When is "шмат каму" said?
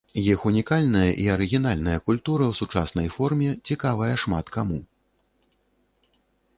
4.27-4.85